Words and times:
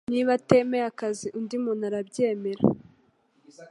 Niba 0.11 0.29
atemeye 0.39 0.85
akazi 0.91 1.25
undi 1.37 1.55
muntu 1.63 1.83
arabyemera 1.89 2.63